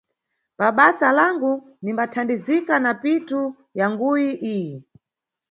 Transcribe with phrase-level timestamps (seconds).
[0.57, 3.41] Pabasa langu, nimbathandizika na pitu
[3.79, 4.77] yanguyi iyi.